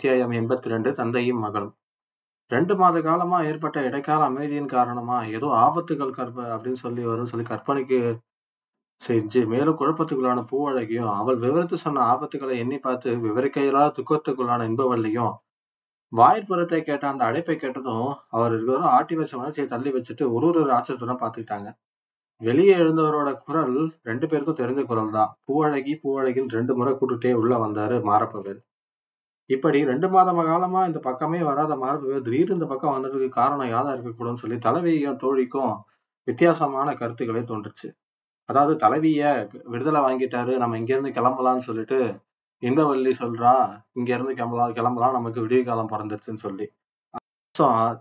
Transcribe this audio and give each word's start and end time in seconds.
அத்தியாயம் 0.00 0.30
எண்பத்தி 0.38 0.68
ரெண்டு 0.72 0.90
தந்தையும் 0.98 1.42
மகளும். 1.44 1.72
ரெண்டு 2.50 2.74
மாத 2.80 3.00
காலமா 3.06 3.38
ஏற்பட்ட 3.48 3.78
இடைக்கால 3.88 4.28
அமைதியின் 4.30 4.70
காரணமா 4.74 5.16
ஏதோ 5.36 5.48
ஆபத்துகள் 5.64 6.14
கற்ப 6.18 6.38
அப்படின்னு 6.54 6.80
சொல்லி 6.82 7.02
வரும் 7.08 7.28
சொல்லி 7.32 7.44
கற்பனைக்கு 7.50 7.98
செஞ்சு 9.02 9.40
மேலும் 9.50 9.76
குழப்பத்துக்குள்ளான 9.80 10.44
பூவழகியும் 10.52 11.10
அவள் 11.16 11.42
விவரித்து 11.42 11.78
சொன்ன 11.82 12.06
ஆபத்துகளை 12.12 12.54
எண்ணி 12.62 12.78
பார்த்து 12.86 13.12
விவரிக்க 13.26 13.90
துக்கத்துக்குள்ளான 13.98 14.68
இன்பவள்ளியும் 14.70 15.34
வாய்ப்புறத்தை 16.12 16.80
கேட்ட 16.88 17.06
அந்த 17.10 17.26
அடைப்பை 17.30 17.58
கேட்டதும் 17.58 18.08
அவர் 18.38 18.56
இருவரும் 18.58 18.90
ஆட்டி 18.94 19.20
வச்ச 19.20 19.38
உணர்ச்சியை 19.42 19.68
தள்ளி 19.74 19.92
வச்சுட்டு 19.98 20.26
ஒரு 20.36 20.48
ஒரு 20.52 20.64
ராட்சத்துடன் 20.72 21.22
பார்த்துக்கிட்டாங்க. 21.24 21.70
வெளியே 22.40 22.78
எழுந்தவரோட 22.84 23.30
குரல் 23.44 23.76
ரெண்டு 24.10 24.26
பேருக்கும் 24.32 24.60
தெரிஞ்ச 24.62 24.86
குரல் 24.86 25.14
தான் 25.18 25.36
பூவழகி 25.46 25.94
பூவழகின்னு 26.04 26.58
ரெண்டு 26.58 26.74
முறை 26.80 26.94
கூட்டுட்டே 26.94 27.34
உள்ள 27.42 27.54
வந்தாரு 27.66 27.98
மாரப்பவேல். 28.10 28.60
இப்படி 29.50 29.78
ரெண்டு 29.90 30.08
மாதம் 30.14 30.40
காலமா 30.48 30.80
இந்த 30.88 30.98
பக்கமே 31.06 31.38
வராத 31.48 31.72
மாரப்பவேல் 31.82 32.24
திடீர்னு 32.26 32.56
இந்த 32.58 32.66
பக்கம் 32.72 32.94
வந்ததுக்கு 32.96 33.28
காரணம் 33.38 33.70
யாரா 33.74 33.90
இருக்கக்கூடாதுன்னு 33.94 34.42
சொல்லி 34.42 34.58
தலைவியும் 34.66 35.20
தோழிக்கும் 35.22 35.72
வித்தியாசமான 36.28 36.88
கருத்துக்களே 37.00 37.42
தோன்றுச்சு. 37.50 37.88
அதாவது 38.48 38.74
தலைவிய 38.84 39.22
விடுதலை 39.72 40.00
வாங்கிட்டாரு 40.06 40.52
நம்ம 40.62 40.78
இங்க 40.80 40.92
இருந்து 40.94 41.16
கிளம்பலாம்னு 41.18 41.66
சொல்லிட்டு 41.68 41.98
இன்பவல்லி 42.62 43.12
சொல்றா 43.22 43.54
இங்க 43.98 44.10
இருந்து 44.16 44.34
கிளம்பலாம் 44.38 44.76
கிளம்பலாம் 44.78 45.16
நமக்கு 45.18 45.44
விடிய 45.44 45.62
காலம் 45.68 45.92
பிறந்துருச்சுன்னு 45.94 46.44
சொல்லி. 46.46 46.66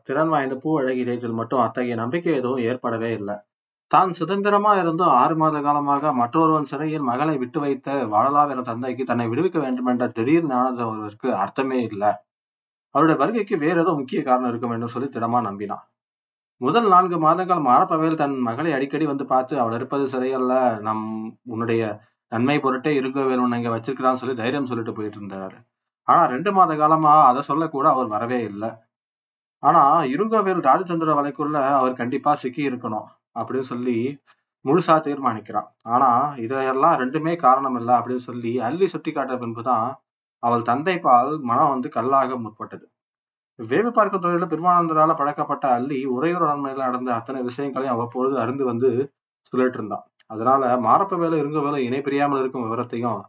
திறன் 0.08 0.31
வாய்ந்த 0.33 0.55
பூ 0.64 0.70
அழகி 0.81 1.03
ரேச்சல் 1.09 1.39
மட்டும் 1.42 1.64
அத்தகைய 1.66 1.95
நம்பிக்கை 2.03 2.33
எதுவும் 2.39 2.66
ஏற்படவே 2.72 3.09
இல்லை. 3.20 3.36
தான் 3.91 4.11
சுதந்திரமா 4.17 4.71
இருந்தும் 4.81 5.13
ஆறு 5.21 5.35
மாத 5.41 5.59
காலமாக 5.67 6.11
மற்றொருவன் 6.21 6.67
சிறையில் 6.71 7.07
மகளை 7.11 7.35
விட்டு 7.43 7.59
வைத்த 7.63 7.95
வாழலாம் 8.13 8.51
என 8.53 8.63
தந்தைக்கு 8.67 9.03
தன்னை 9.11 9.25
விடுவிக்க 9.31 9.57
வேண்டும் 9.63 9.89
என்ற 9.93 10.05
திடீர் 10.17 10.49
ஞானதவருக்கு 10.51 11.29
அர்த்தமே 11.43 11.79
இல்லை. 11.91 12.11
அவருடைய 12.95 13.17
வருகைக்கு 13.21 13.55
வேற 13.63 13.77
ஏதோ 13.85 13.91
முக்கிய 14.01 14.19
காரணம் 14.27 14.51
இருக்கும் 14.51 14.75
என்று 14.75 14.89
சொல்லி 14.93 15.09
திடமா 15.15 15.39
நம்பினான். 15.49 15.83
முதல் 16.61 16.87
நான்கு 16.93 17.17
மாதங்கள் 17.25 17.65
மாரப்பவையில் 17.69 18.21
தன் 18.21 18.37
மகளை 18.47 18.71
அடிக்கடி 18.77 19.05
வந்து 19.11 19.25
பார்த்து 19.33 19.53
அவள் 19.61 19.75
இருப்பது 19.79 20.05
சிறையல்ல 20.13 20.53
நம் 20.87 21.05
உன்னுடைய 21.53 21.83
நன்மை 22.31 22.57
பொருட்டே 22.65 22.91
இருக்கவேல் 23.01 23.43
உன்னை 23.43 23.59
இங்க 23.61 23.71
வச்சிருக்கிறான்னு 23.75 24.21
சொல்லி 24.21 24.35
தைரியம் 24.41 24.69
சொல்லிட்டு 24.71 24.95
போயிட்டு 24.97 25.19
இருந்தாரு. 25.21 25.57
ஆனா 26.07 26.21
ரெண்டு 26.33 26.51
மாத 26.57 26.75
காலமா 26.81 27.13
அதை 27.29 27.41
சொல்லக்கூட 27.49 27.87
அவர் 27.95 28.13
வரவே 28.15 28.39
இல்லை. 28.51 28.69
ஆனா 29.63 29.83
இருங்கவேல் 30.15 30.61
ராஜச்சந்திர 30.69 31.13
வலைக்குள்ள 31.19 31.57
அவர் 31.79 32.01
கண்டிப்பா 32.01 32.33
சிக்கி 32.43 32.63
இருக்கணும். 32.69 33.07
அப்படின்னு 33.35 33.69
சொல்லி 33.72 33.97
முழுசா 34.66 34.95
தீர்மானிக்கிறான். 35.05 35.70
ஆனா 35.86 36.09
இதையெல்லாம் 36.45 36.98
ரெண்டுமே 37.02 37.33
காரணம் 37.45 37.77
இல்லை 37.80 37.93
அப்படின்னு 37.99 38.26
சொல்லி 38.30 38.52
அள்ளி 38.67 38.87
சுட்டி 38.93 39.11
காட்ட 39.11 39.36
பின்புதான் 39.43 39.87
அவள் 40.43 40.67
தந்தை 40.70 40.95
பால் 40.99 41.31
மனம் 41.49 41.71
வந்து 41.73 41.89
கல்லாக 41.98 42.37
முற்பட்டது. 42.43 42.86
வேவு 43.59 43.89
பார்க்கும் 43.92 44.23
தொழில 44.26 44.45
பெருமானந்தரால 44.52 45.14
பழக்கப்பட்ட 45.21 45.65
அள்ளி 45.77 45.99
உரையுற 46.15 46.43
நன்மையில 46.52 46.86
நடந்த 46.87 47.11
அத்தனை 47.17 47.39
விஷயங்களையும் 47.49 47.95
அவ்வப்பொழுது 47.95 48.36
அறிந்து 48.43 48.65
வந்து 48.71 48.89
சொல்லிட்டு 49.53 49.77
இருந்தான். 49.80 50.05
அதனால 50.30 50.64
மாரப்ப 50.87 51.17
வேலை 51.17 51.37
இருங்க 51.42 51.59
வேலை 51.59 51.80
இணை 51.87 51.99
பிரியாமல் 52.08 52.42
இருக்கும் 52.42 52.65
விவரத்தையும் 52.65 53.21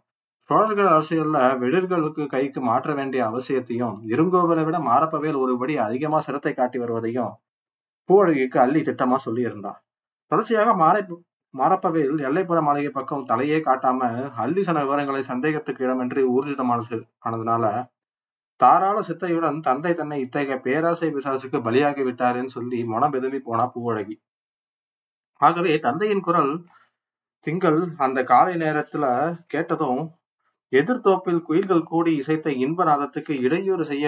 சோழர்கள் 0.51 0.89
அரசியல்ல 0.93 1.39
வெளிர்களுக்கு 1.63 2.23
கைக்கு 2.27 2.61
மாற்ற 2.61 2.95
வேண்டிய 2.95 3.21
அவசியத்தையும் 3.31 3.97
இருங்கோவலை 4.13 4.63
விட 4.67 4.79
மாரப்பவேல் 4.89 5.39
ஒருபடி 5.43 5.75
அதிகமா 5.85 6.19
சிரத்தை 6.27 6.53
காட்டி 6.55 6.79
வருவதையும் 6.79 7.33
பூவழகிக்கு 8.09 8.59
அள்ளி 8.59 8.81
திட்டமா 8.81 9.17
சொல்லி 9.27 9.43
இருந்தான் 9.49 9.79
தொடர்ச்சியாக 10.31 10.75
மாரை 10.83 11.03
மாறப்பவையில் 11.55 12.21
எல்லைப்புற 12.29 12.59
மாளிகை 12.67 12.91
பக்கம் 12.91 13.29
தலையே 13.31 13.57
காட்டாம 13.69 14.11
அள்ளி 14.43 14.63
சொன்ன 14.67 14.83
விவரங்களை 14.85 15.23
சந்தேகத்துக்கு 15.31 15.85
இடமின்றி 15.87 16.23
ஊர்ஜிதமானது 16.35 16.99
ஆனதுனால 17.27 17.65
தாராள 18.61 18.99
சித்தையுடன் 19.09 19.59
தந்தை 19.61 19.93
தன்னை 19.93 20.19
இத்தகைய 20.25 20.57
பேராசை 20.67 21.09
பிசாசுக்கு 21.15 21.59
பலியாகி 21.67 22.03
விட்டாருன்னு 22.09 22.55
சொல்லி 22.57 22.79
மனம் 22.85 23.15
எதுமி 23.19 23.39
போனா 23.39 23.65
பூவழகி. 23.75 24.17
ஆகவே 25.41 25.73
தந்தையின் 25.79 26.25
குரல் 26.27 26.53
திங்கள் 27.47 27.81
அந்த 27.97 28.19
காலை 28.25 28.55
நேரத்துல 28.55 29.05
கேட்டதும் 29.47 30.03
எதிர்த்தோப்பில் 30.73 31.41
குயில்கள் 31.49 31.89
கூடி 31.93 32.13
இசைத்த 32.21 32.49
இன்ப 32.65 32.85
நாதத்துக்கு 32.85 33.33
இடையூறு 33.47 33.85
செய்ய 33.85 34.07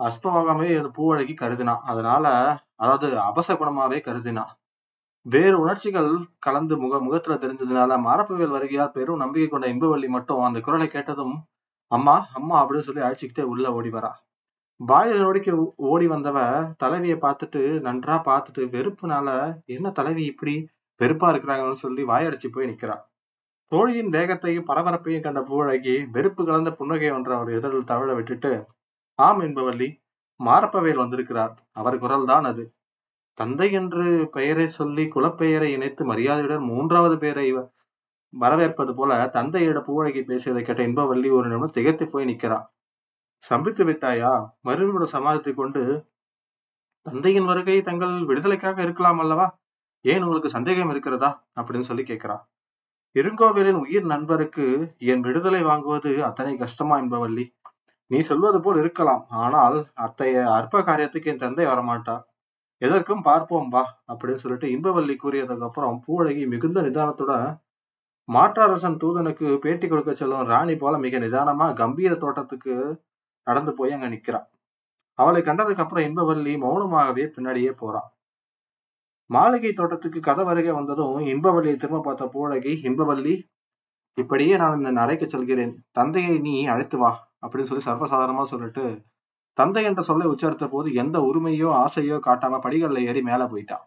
அஸ்பமாகவே 0.00 0.70
பூவழகி 0.98 1.34
கருதினான். 1.42 1.82
அதனால 1.92 2.26
அதாவது 2.82 3.08
அபச 3.28 3.56
குணமாவே 3.60 3.98
கருதினான். 4.08 4.52
வேறு 5.26 5.56
உணர்ச்சிகள் 5.60 6.10
கலந்து 6.38 6.74
முக 6.76 7.00
முகத்துல 7.00 7.34
தெரிஞ்சதுனால 7.34 7.96
மாரப்பவேல் 8.04 8.54
வருகையால் 8.56 8.94
பெரும் 8.94 9.18
நம்பிக்கை 9.18 9.48
கொண்ட 9.48 9.66
இன்பவள்ளி 9.68 10.08
மட்டும் 10.08 10.40
அந்த 10.40 10.58
குரலை 10.60 10.86
கேட்டதும் 10.88 11.34
அம்மா 11.92 12.14
அம்மா 12.34 12.56
அப்படின்னு 12.62 12.86
சொல்லி 12.88 13.02
அழைச்சிக்கிட்டே 13.02 13.42
உள்ள 13.42 13.66
ஓடி 13.72 13.90
வரா. 13.90 14.10
வாயில் 14.80 15.22
நொடிக்க 15.24 15.50
ஓடி 15.90 16.06
வந்தவ 16.06 16.38
தலைவியை 16.76 17.16
பார்த்துட்டு 17.18 17.62
நன்றா 17.86 18.16
பார்த்துட்டு 18.28 18.62
வெறுப்புனால 18.74 19.28
என்ன 19.66 19.90
தலைவி 19.90 20.24
இப்படி 20.24 20.54
வெறுப்பா 21.00 21.28
இருக்கிறாங்கன்னு 21.32 21.82
சொல்லி 21.84 22.02
வாயடிச்சு 22.04 22.48
போய் 22.52 22.70
நிக்கிறா. 22.70 22.96
தோழியின் 23.72 24.08
வேகத்தையும் 24.08 24.68
பரபரப்பையும் 24.70 25.22
கண்ட 25.22 25.40
பூழகி 25.40 25.96
வெறுப்பு 26.10 26.42
கலந்த 26.44 26.70
புன்னகை 26.72 27.10
ஒன்ற 27.10 27.30
அவர் 27.30 27.50
எதிரில் 27.50 27.90
தவிழ 27.92 28.10
விட்டுட்டு 28.14 28.52
ஆம் 29.18 29.40
என்பவள்ளி 29.40 29.88
மாரப்பவேல் 30.40 31.02
வந்திருக்கிறார். 31.04 31.54
அவர் 31.72 31.98
குரல் 31.98 32.26
தான் 32.26 32.44
அது. 32.44 32.64
தந்தை 33.38 33.72
என்று 33.72 34.04
பெயரை 34.30 34.68
சொல்லி 34.68 35.04
குலப்பெயரை 35.14 35.68
இணைத்து 35.68 36.04
மரியாதையுடன் 36.04 36.64
மூன்றாவது 36.64 37.16
பெயரை 37.18 37.46
வரவேற்பது 38.32 38.94
போல 38.94 39.12
தந்தையிட 39.32 39.78
பூவழகி 39.86 40.20
பேசியதை 40.24 40.62
கேட்ட 40.62 40.82
இன்பவள்ளி 40.82 41.28
ஒரு 41.30 41.48
நிமிடம் 41.48 41.70
திகைத்து 41.70 42.04
போய் 42.08 42.24
நிக்கிறா 42.24 42.58
சம்பித்து 43.44 43.84
விட்டாயா? 43.84 44.30
மறுபடியும் 44.60 45.12
சமாளித்துக் 45.14 45.56
கொண்டு 45.56 45.82
தந்தையின் 47.06 47.44
வருகை 47.44 47.76
தங்கள் 47.80 48.14
விடுதலைக்காக 48.24 48.82
இருக்கலாம் 48.82 49.18
அல்லவா? 49.18 49.46
ஏன் 50.04 50.22
உங்களுக்கு 50.22 50.48
சந்தேகம் 50.48 50.90
இருக்கிறதா? 50.90 51.30
அப்படின்னு 51.56 51.80
சொல்லி 51.80 52.02
கேட்கிறா 52.02 52.36
இருங்கோவிலின் 53.16 53.78
உயிர் 53.78 54.04
நண்பருக்கு 54.04 54.66
என் 54.98 55.20
விடுதலை 55.20 55.62
வாங்குவது 55.62 56.10
அத்தனை 56.22 56.56
கஷ்டமா 56.56 56.96
என்பவள்ளி 56.98 57.44
நீ 58.06 58.20
சொல்வது 58.20 58.60
போல் 58.60 58.76
இருக்கலாம் 58.76 59.26
ஆனால் 59.28 59.78
அத்தைய 60.00 60.36
அற்ப 60.50 60.82
காரியத்துக்கு 60.82 61.24
என் 61.24 61.36
தந்தை 61.36 61.64
வரமாட்டார். 61.66 62.22
எதற்கும் 62.82 63.22
பார்ப்போம் 63.22 63.68
வா 63.68 63.82
அப்படின்னு 64.10 64.42
சொல்லிட்டு 64.44 64.68
இன்பவல்லி 64.68 65.14
கூறியதுக்கு 65.16 65.66
அப்புறம் 65.68 65.96
பூவழகி 66.06 66.44
மிகுந்த 66.52 66.80
நிதானத்தோட 66.82 67.32
மாற்றரசன் 68.28 69.00
தூதனுக்கு 69.02 69.46
பேட்டி 69.58 69.86
கொடுக்க 69.88 70.12
செல்லும் 70.14 70.48
ராணி 70.50 70.74
போல 70.76 70.94
மிக 70.98 71.18
நிதானமா 71.18 71.66
கம்பீர 71.80 72.12
தோட்டத்துக்கு 72.16 72.74
நடந்து 73.46 73.72
போய் 73.74 73.94
அங்க 73.96 74.08
நிக்கிறான். 74.08 74.46
அவளை 75.18 75.40
கண்டதுக்கு 75.42 75.82
அப்புறம் 75.84 76.06
இன்பவல்லி 76.08 76.52
மௌனமாகவே 76.64 77.24
பின்னாடியே 77.34 77.72
போறான். 77.82 78.08
மாளிகை 79.30 79.72
தோட்டத்துக்கு 79.72 80.20
கதை 80.28 80.44
வருகை 80.44 80.72
வந்ததும் 80.78 81.18
இன்பவல்லியை 81.32 81.76
திரும்ப 81.76 82.02
பார்த்த 82.02 82.30
பூவழகி 82.34 82.72
இன்பவல்லி 82.88 83.34
இப்படியே 84.18 84.54
நான் 84.56 84.78
இந்த 84.80 85.00
அறைக்கு 85.00 85.26
செல்கிறேன். 85.28 85.74
தந்தையை 85.98 86.34
நீ 86.46 86.54
அழைத்து 86.66 86.98
வா 86.98 87.10
அப்படின்னு 87.42 87.70
சொல்லி 87.70 87.84
சர்வசாதாரணமா 87.88 88.44
சொல்லிட்டு 88.52 88.84
தந்தை 89.58 89.82
என்ற 89.84 90.00
சொல்லை 90.00 90.26
உச்சரித்த 90.26 90.66
போது 90.68 90.88
எந்த 90.94 91.16
உரிமையோ 91.20 91.70
ஆசையோ 91.76 92.18
காட்டாம 92.26 92.60
படிகள்ல 92.64 93.00
ஏறி 93.02 93.22
மேல 93.22 93.44
போயிட்டான் 93.46 93.84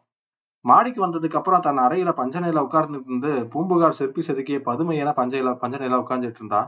மாடிக்கு 0.66 1.00
வந்ததுக்கு 1.02 1.40
அப்புறம் 1.40 1.62
தன் 1.62 1.82
அறையில 1.82 2.10
பஞ்சனையில 2.18 2.62
உட்கார்ந்துட்டு 2.68 3.10
இருந்து 3.10 3.32
பூம்புகார் 3.54 3.98
செருப்பி 3.98 4.22
செதுக்கிய 4.22 4.58
பதுமையில 4.66 5.12
பஞ்சையில 5.18 5.54
பஞ்சனையில 5.64 6.00
உட்கார்ந்துட்டு 6.04 6.40
இருந்தா. 6.42 6.62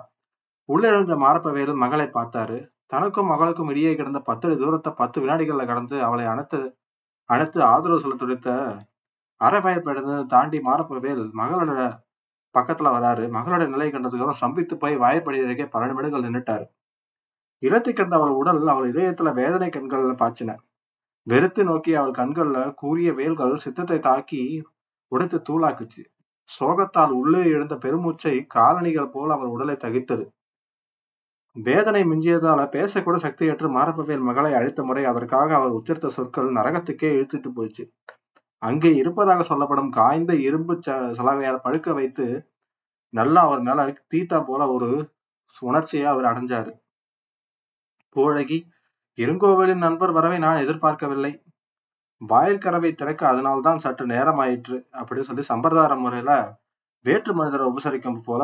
உள்ளிழந்த 0.69 0.93
எழுந்த 0.93 1.15
மாரப்பவேல் 1.15 1.73
மகளை 1.75 2.07
பார்த்தாரு. 2.09 2.57
தனக்கும் 2.87 3.29
மகளுக்கும் 3.29 3.69
இடையே 3.69 3.91
கிடந்த 3.95 4.19
பத்து 4.21 4.55
தூரத்தை 4.55 4.91
பத்து 4.93 5.17
வினாடிகள்ல 5.23 5.63
கடந்து 5.65 5.97
அவளை 6.03 6.25
அணைத்து 6.25 6.59
அணைத்து 7.29 7.59
ஆதரவு 7.65 8.03
சொல்ல 8.03 8.15
துடித்த 8.15 8.49
அறவயப்படைந்து 9.41 10.17
தாண்டி 10.33 10.59
மாரப்பவேல் 10.59 11.23
மகளோட 11.39 11.71
பக்கத்துல 12.55 12.89
வராரு. 12.97 13.23
மகளோட 13.37 13.63
நிலை 13.67 13.89
கண்டதுக்கு 13.89 14.25
அப்புறம் 14.25 14.43
சம்பித்து 14.43 14.75
போய் 14.77 15.01
வாயப்படிக்கே 15.03 15.67
பல 15.73 15.87
நிமிடங்கள் 15.87 16.25
நின்றுட்டாரு 16.27 16.65
இழத்தி 17.63 17.91
கண்ட 17.93 18.13
அவள் 18.15 18.33
உடல் 18.39 18.61
அவள் 18.67 18.87
இதயத்துல 18.91 19.29
வேதனை 19.33 19.69
கண்கள் 19.69 20.07
பாய்ச்சின. 20.21 20.51
வெறுத்து 21.27 21.61
நோக்கி 21.63 21.91
அவள் 21.95 22.17
கண்கள்ல 22.19 22.57
கூறிய 22.73 23.09
வேல்கள் 23.13 23.55
சித்தத்தை 23.57 23.99
தாக்கி 23.99 24.41
உடைத்து 25.11 25.37
தூளாக்குச்சு. 25.49 26.03
சோகத்தால் 26.49 27.13
உள்ளே 27.13 27.41
எழுந்த 27.45 27.75
பெருமூச்சை 27.75 28.35
காலணிகள் 28.47 29.13
போல 29.13 29.29
அவள் 29.33 29.53
உடலை 29.55 29.75
தகித்தது. 29.75 30.25
வேதனை 31.55 32.01
மிஞ்சியதால 32.03 32.61
பேசக்கூட 32.71 33.17
சக்தியற்று 33.17 33.67
மாரப்பவேல் 33.69 34.25
மகளை 34.29 34.51
அழைத்த 34.53 34.83
முறை 34.83 35.03
அதற்காக 35.05 35.49
அவர் 35.55 35.77
உச்சரித்த 35.79 36.07
சொற்கள் 36.07 36.49
நரகத்துக்கே 36.51 37.09
இழுத்துட்டு 37.15 37.49
போயிடுச்சு 37.49 37.83
அங்கே 38.61 38.89
இருப்பதாக 38.95 39.41
சொல்லப்படும் 39.43 39.91
காய்ந்த 39.91 40.33
இரும்பு 40.47 40.73
சலவையால் 41.17 41.63
பழுக்க 41.65 41.93
வைத்து 41.93 42.25
நல்லா 43.13 43.41
அவர் 43.41 43.61
மேல 43.61 43.81
தீட்டா 44.13 44.39
போல 44.43 44.61
ஒரு 44.71 44.89
உணர்ச்சியை 45.55 46.07
அவர் 46.13 46.29
அடைஞ்சாரு. 46.31 46.71
பூழகி 48.15 48.57
இருங்கோவிலின் 49.17 49.77
நண்பர் 49.77 50.11
வரவை 50.11 50.37
நான் 50.37 50.57
எதிர்பார்க்கவில்லை. 50.57 51.43
வாயிற்கரவை 52.29 52.95
திறக்க 52.95 53.27
அதனால்தான் 53.27 53.77
சற்று 53.77 54.05
நேரம் 54.05 54.37
ஆயிற்று 54.37 54.87
அப்படின்னு 54.91 55.21
சொல்லி 55.21 55.41
சம்பிரதாய 55.41 55.95
முறையில 55.95 56.59
வேற்று 57.05 57.33
மனிதரை 57.33 57.65
உபசரிக்கும் 57.67 58.21
போல 58.21 58.43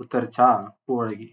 உத்தரிச்சா 0.00 0.48
பூவழகி. 0.86 1.28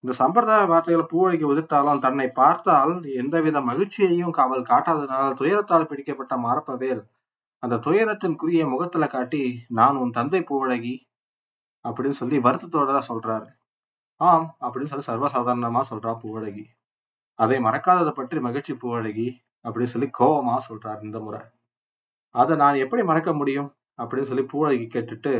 இந்த 0.00 0.12
சம்பிரதாய 0.18 0.66
வார்த்தைகளை 0.66 1.06
பூவழகி 1.12 1.44
உதிர்த்தாலும் 1.44 1.98
தன்னை 1.98 2.28
பார்த்தால் 2.30 3.04
எந்தவித 3.04 3.60
மகிழ்ச்சியையும் 3.60 4.32
அவள் 4.32 4.62
காட்டாததனால் 4.62 5.38
துயரத்தால் 5.40 5.84
பிடிக்கப்பட்ட 5.84 6.36
மாரப்பவேல் 6.36 7.02
அந்த 7.58 7.76
துயரத்தின் 7.76 8.36
குறிய 8.42 8.68
முகத்துல 8.68 9.06
காட்டி 9.06 9.64
நான் 9.68 9.96
உன் 9.96 10.10
தந்தை 10.10 10.40
பூவழகி 10.40 10.94
அப்படின்னு 11.84 12.10
சொல்லி 12.10 12.38
வருத்தத்தோட 12.38 12.98
தான் 12.98 13.08
சொல்றாரு. 13.08 13.48
ஆம் 14.20 14.56
அப்படின்னு 14.60 14.90
சொல்லி 14.92 15.08
சர்வசாதாரணமா 15.10 15.82
சொல்றா 15.90 16.12
பூவழகி. 16.22 16.64
அதை 17.38 17.58
மறக்காததை 17.58 18.10
பற்றி 18.10 18.40
மகிழ்ச்சி 18.40 18.74
பூவழகி 18.74 19.28
அப்படின்னு 19.64 19.92
சொல்லி 19.94 20.08
கோவமா 20.18 20.56
சொல்றாரு 20.68 21.02
இந்த 21.02 21.20
முறை. 21.20 21.40
அதை 22.34 22.56
நான் 22.56 22.74
எப்படி 22.74 23.02
மறக்க 23.02 23.32
முடியும் 23.32 23.68
அப்படின்னு 24.02 24.30
சொல்லி 24.30 24.44
பூவழகி 24.52 24.86
கேட்டுட்டு 24.94 25.34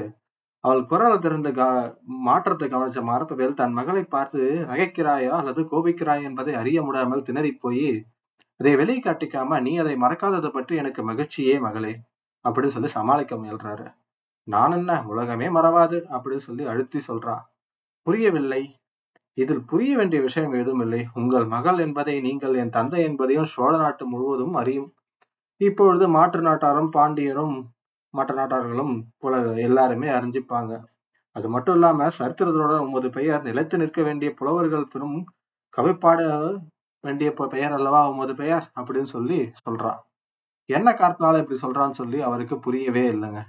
அவள் 0.60 0.86
குரலை 0.86 1.18
திறந்த 1.18 1.48
க 1.52 1.62
மாற்றத்தை 2.06 2.68
கவனிச்ச 2.68 3.00
மரப்பவேல் 3.02 3.54
தன் 3.54 3.72
மகளை 3.72 4.04
பார்த்து 4.04 4.40
நகைக்கிறாயா 4.70 5.28
அல்லது 5.28 5.62
கோபிக்கிறாய் 5.62 6.22
என்பதை 6.22 6.54
அறிய 6.54 6.82
முடியாமல் 6.82 7.22
திணறி 7.22 7.52
போய் 7.52 7.88
அதை 8.60 8.76
வெளியே 8.76 9.00
காட்டிக்காம 9.00 9.60
நீ 9.60 9.72
அதை 9.78 9.94
மறக்காததை 9.96 10.48
பற்றி 10.48 10.76
எனக்கு 10.76 11.02
மகிழ்ச்சியே 11.10 11.60
மகளே 11.60 11.92
அப்படின்னு 12.44 12.66
சொல்லி 12.66 12.88
சமாளிக்க 12.88 13.36
முயல்றாரு. 13.36 13.86
நான் 14.48 14.72
என்ன? 14.72 15.02
உலகமே 15.02 15.46
மறவாது 15.48 15.98
அப்படின்னு 16.10 16.36
சொல்லி 16.36 16.64
அழுத்தி 16.64 16.98
சொல்றா. 17.08 17.36
புரியவில்லை. 18.02 18.62
இதில் 19.38 19.64
புரிய 19.64 19.92
வேண்டிய 19.96 20.20
விஷயம் 20.22 20.54
எதுவும் 20.54 20.80
இல்லை. 20.80 21.00
உங்கள் 21.14 21.46
மகள் 21.46 21.78
என்பதை 21.78 22.14
நீங்கள் 22.20 22.54
என் 22.54 22.70
தந்தை 22.70 23.00
என்பதையும் 23.02 23.50
சோழ 23.54 23.72
நாட்டு 23.76 24.04
முழுவதும் 24.06 24.54
அறியும். 24.54 24.88
இப்பொழுது 25.60 26.06
மாற்று 26.08 26.42
நாட்டாரும் 26.42 26.90
பாண்டியரும் 26.96 27.56
மற்ற 28.14 28.32
நாட்டார்களும் 28.34 28.94
போல 29.18 29.34
எல்லாருமே 29.60 30.08
அறிஞ்சிப்பாங்க. 30.08 30.72
அது 31.36 31.48
மட்டும் 31.48 31.76
இல்லாம 31.76 32.08
சரித்திரத்தோட 32.18 32.74
உமது 32.86 33.10
பெயர் 33.10 33.42
நிலைத்து 33.42 33.76
நிற்க 33.78 34.00
வேண்டிய 34.02 34.30
புலவர்கள் 34.34 34.90
பெரும் 34.94 35.18
கவிப்பாட 35.78 36.20
வேண்டிய 37.04 37.30
பெயர் 37.48 37.76
அல்லவா 37.78 38.02
உமது 38.10 38.34
பெயர்? 38.34 38.66
அப்படின்னு 38.78 39.10
சொல்லி 39.16 39.40
சொல்றா. 39.64 39.92
என்ன 40.68 40.88
காரணத்தினால 40.94 41.40
இப்படி 41.42 41.60
சொல்றான்னு 41.62 42.00
சொல்லி 42.02 42.20
அவருக்கு 42.22 42.56
புரியவே 42.60 43.04
இல்லைங்க. 43.14 43.40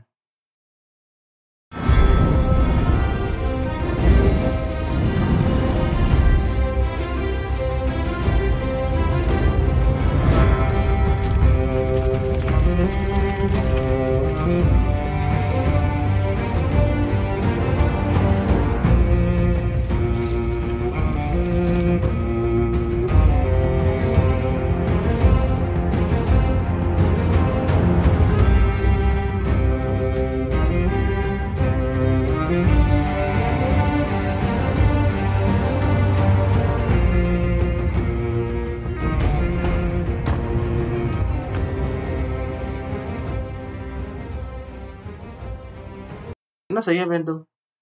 செய்ய 46.88 47.06
வேண்டும்? 47.06 47.42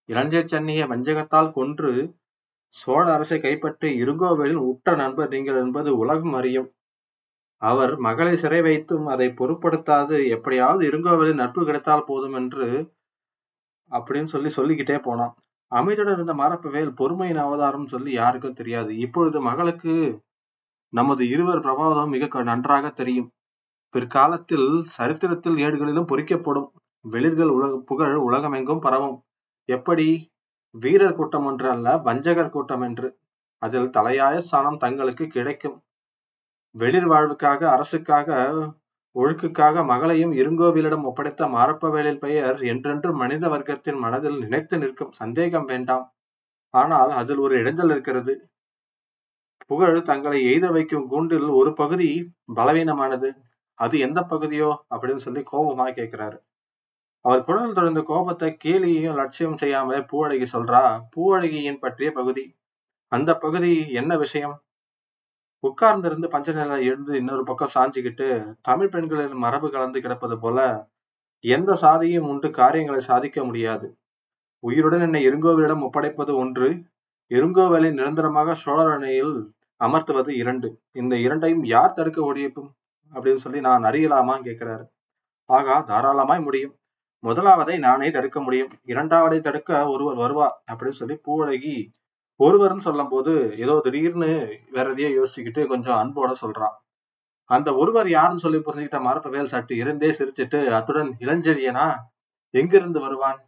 இளஞ்சர் 0.09 0.51
சென்னியை 0.51 0.85
வஞ்சகத்தால் 0.91 1.51
கொன்று 1.51 1.91
சோழ 2.75 3.05
அரசை 3.13 3.37
கைப்பற்றி 3.39 3.89
இருங்கோவேலின் 4.01 4.61
உற்ற 4.69 4.95
நண்பர் 4.95 5.29
நீங்கள் 5.29 5.55
என்பது 5.55 5.89
உலகம் 5.97 6.33
அறியும். 6.33 6.69
அவர் 7.61 7.93
மகளை 7.97 8.33
சிறை 8.35 8.61
வைத்தும் 8.61 9.05
அதை 9.05 9.27
பொருட்படுத்தாது 9.29 10.15
எப்படியாவது 10.29 10.83
இருங்கோவேலின் 10.89 11.41
நட்பு 11.43 11.61
கிடைத்தால் 11.65 12.07
போதும் 12.07 12.33
என்று 12.33 12.67
அப்படின்னு 13.91 14.29
சொல்லி 14.33 14.49
சொல்லிக்கிட்டே 14.49 14.97
போனான். 14.99 15.33
அமைதியுடன் 15.71 16.13
இருந்த 16.13 16.33
மரப்பவேல் 16.33 16.91
பொறுமையின் 16.95 17.43
அவதாரம் 17.45 17.87
சொல்லி 17.87 18.11
யாருக்கும் 18.11 18.53
தெரியாது. 18.53 18.91
இப்பொழுது 18.97 19.37
மகளுக்கு 19.41 19.93
நமது 20.93 21.23
இருவர் 21.29 21.63
பிரபாவம் 21.65 22.13
மிக 22.15 22.43
நன்றாக 22.43 22.89
தெரியும். 22.89 23.29
பிற்காலத்தில் 23.93 24.67
சரித்திரத்தில் 24.97 25.57
ஏடுகளிலும் 25.65 26.09
பொறிக்கப்படும். 26.11 26.69
வெளிர்கள் 27.05 27.47
உலக 27.47 27.73
புகழ் 27.79 28.15
உலகமெங்கும் 28.27 28.79
பரவும். 28.79 29.17
எப்படி? 29.69 30.07
வீரர் 30.75 31.15
கூட்டம் 31.15 31.45
ஒன்று 31.45 31.67
அல்ல 31.69 31.97
வஞ்சகர் 31.97 32.49
கூட்டம் 32.49 32.81
என்று. 32.81 33.07
அதில் 33.61 33.89
தலையாய 33.89 34.37
ஸ்தானம் 34.37 34.77
தங்களுக்கு 34.77 35.27
கிடைக்கும். 35.27 35.77
வெளிர் 36.75 37.07
வாழ்வுக்காக 37.07 37.61
அரசுக்காக 37.75 38.29
ஒழுக்குக்காக 39.15 39.83
மகளையும் 39.85 40.31
இருங்கோவிலிடம் 40.31 41.05
ஒப்படைத்த 41.05 41.47
மாரப்பவேலின் 41.47 42.19
பெயர் 42.19 42.59
என்றென்று 42.63 43.11
மனித 43.13 43.43
வர்க்கத்தின் 43.47 43.99
மனதில் 43.99 44.37
நினைத்து 44.37 44.77
நிற்கும் 44.77 45.11
சந்தேகம் 45.11 45.65
வேண்டாம். 45.65 46.05
ஆனால் 46.73 47.11
அதில் 47.11 47.37
ஒரு 47.37 47.55
இடைஞ்சல் 47.63 47.91
இருக்கிறது. 47.91 48.33
புகழ் 49.65 49.99
தங்களை 50.01 50.39
எய்த 50.45 50.65
வைக்கும் 50.69 51.07
கூண்டில் 51.07 51.47
ஒரு 51.51 51.73
பகுதி 51.73 52.09
பலவீனமானது. 52.55 53.29
அது 53.79 53.95
எந்த 53.99 54.19
பகுதியோ 54.23 54.69
அப்படின்னு 54.89 55.23
சொல்லி 55.27 55.43
கோபமா 55.51 55.87
கேட்கிறாரு. 55.93 56.37
அவர் 57.25 57.43
குரல் 57.43 57.73
தொடர்ந்த 57.73 58.01
கோபத்தை 58.01 58.57
கேலியையும் 58.63 59.15
லட்சியம் 59.15 59.55
செய்யாமலே 59.55 59.99
பூவழகி 59.99 60.47
சொல்றா 60.51 60.81
பூவழகியின் 61.15 61.79
பற்றிய 61.79 62.11
பகுதி. 62.11 62.43
அந்த 63.11 63.31
பகுதி 63.35 63.71
என்ன 63.91 64.17
விஷயம்? 64.17 64.63
உட்கார்ந்திருந்து 65.63 66.27
பஞ்சநிலை 66.27 66.77
எழுந்து 66.83 67.17
இன்னொரு 67.17 67.43
பக்கம் 67.43 67.73
சாஞ்சிக்கிட்டு 67.75 68.27
தமிழ் 68.61 68.89
பெண்களின் 68.89 69.33
மரபு 69.33 69.71
கலந்து 69.71 70.01
கிடப்பது 70.01 70.39
போல 70.39 70.87
எந்த 71.43 71.77
சாதியும் 71.81 72.27
உண்டு 72.27 72.49
காரியங்களை 72.49 73.01
சாதிக்க 73.01 73.43
முடியாது. 73.43 73.97
உயிருடன் 74.59 75.01
என்னை 75.01 75.27
இருங்கோவிலிடம் 75.27 75.83
ஒப்படைப்பது 75.87 76.35
ஒன்று 76.35 76.69
இருங்கோவலை 77.31 77.91
நிரந்தரமாக 77.93 78.55
சோழரணையில் 78.65 79.35
அமர்த்துவது 79.81 80.29
இரண்டு. 80.29 80.81
இந்த 80.91 81.15
இரண்டையும் 81.17 81.63
யார் 81.65 81.93
தடுக்க 81.93 82.33
ஒடியப்பும் 82.33 82.71
அப்படின்னு 83.13 83.43
சொல்லி 83.45 83.59
நான் 83.59 83.83
அறியலாமான்னு 83.83 84.49
கேட்கிறாரு. 84.49 84.85
ஆகா 85.49 85.81
தாராளமாய் 85.81 86.41
முடியும். 86.41 86.75
முதலாவதை 87.23 87.77
நானே 87.77 88.09
தடுக்க 88.11 88.41
முடியும். 88.41 88.71
இரண்டாவதை 88.85 89.39
தடுக்க 89.39 89.87
ஒருவர் 89.87 90.17
வருவா 90.17 90.47
அப்படின்னு 90.71 90.89
சொல்லி 90.89 91.15
பூவழகி 91.25 91.75
ஒருவர்னு 92.39 92.77
சொல்லும் 92.77 93.09
போது 93.09 93.55
ஏதோ 93.57 93.79
திடீர்னு 93.83 94.29
வேற 94.71 94.89
எதையோ 94.89 95.09
யோசிச்சுக்கிட்டு 95.09 95.67
கொஞ்சம் 95.67 95.99
அன்போட 96.01 96.31
சொல்றான் 96.41 96.75
அந்த 97.45 97.75
ஒருவர் 97.75 98.09
யாருன்னு 98.09 98.39
சொல்லி 98.39 98.59
புரிஞ்சுக்கிட்ட 98.59 98.99
மரப்பவேல் 99.01 99.51
சட்டு 99.51 99.71
இருந்தே 99.71 100.09
சிரிச்சிட்டு 100.09 100.65
அத்துடன் 100.67 101.11
இளஞ்செழியனா 101.19 101.95
எங்கிருந்து 102.53 102.99
வருவான்? 102.99 103.39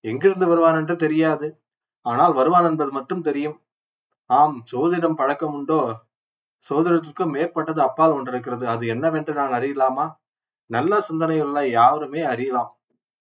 எங்கிருந்து 0.00 0.46
வருவான் 0.46 0.76
என்று 0.76 0.96
தெரியாது. 0.96 1.46
ஆனால் 2.06 2.32
வருவான் 2.32 2.64
என்பது 2.64 2.90
மட்டும் 2.90 3.20
தெரியும். 3.20 3.56
ஆம் 4.26 4.64
சோதிடம் 4.72 5.14
பழக்கம் 5.14 5.54
உண்டோ? 5.54 5.80
சோதிடத்திற்கும் 6.70 7.34
மேற்பட்டது 7.34 7.80
அப்பால் 7.82 8.10
ஒன்று 8.10 8.32
இருக்கிறது. 8.32 8.68
அது 8.68 8.86
என்னவென்று 8.86 9.32
நான் 9.34 9.52
அறியலாமா? 9.52 10.06
நல்ல 10.66 11.00
சிந்தனையுள்ள 11.08 11.68
யாருமே 11.70 12.22
அறியலாம். 12.22 12.70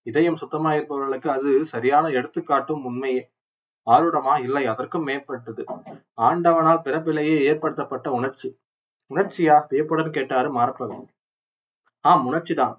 இதயம் 0.03 0.36
சுத்தமா 0.36 0.74
இருப்பவர்களுக்கு 0.74 1.31
அது 1.31 1.65
சரியான 1.65 2.08
எடுத்துக்காட்டும் 2.08 2.84
உண்மையே 2.84 3.29
ஆருடமா? 3.88 4.39
இல்லை. 4.39 4.65
அதற்கும் 4.65 5.03
மேற்பட்டது. 5.03 5.63
ஆண்டவனால் 6.22 6.84
பிறப்பிலேயே 6.86 7.38
ஏற்படுத்தப்பட்ட 7.41 8.12
உணர்ச்சி. 8.12 8.50
உணர்ச்சியா? 9.12 9.63
வியப்புடன் 9.70 10.12
கேட்டாரு 10.12 10.50
மாரப்பவன் 10.55 11.05
ஆம் 12.05 12.31
உணர்ச்சிதான். 12.31 12.75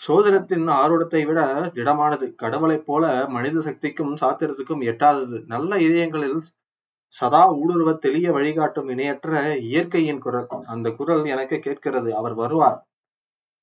சோதரத்தின் 0.00 0.68
ஆர்வத்தை 0.68 1.24
விட 1.24 1.40
திடமானது. 1.74 2.34
கடவுளைப் 2.34 2.86
போல 2.86 3.26
மனித 3.28 3.60
சக்திக்கும் 3.60 4.14
சாத்திரத்துக்கும் 4.16 4.84
எட்டாதது. 4.90 5.44
நல்ல 5.46 5.80
இதயங்களில் 5.80 6.40
சதா 7.14 7.42
ஊடுருவ 7.54 7.98
தெளிய 7.98 8.32
வழிகாட்டும் 8.32 8.88
இணையற்ற 8.88 9.56
இயற்கையின் 9.58 10.18
குரல். 10.18 10.46
அந்த 10.66 10.90
குரல் 10.90 11.24
எனக்கு 11.24 11.58
கேட்கிறது. 11.58 12.16
அவர் 12.16 12.34
வருவார். 12.34 12.78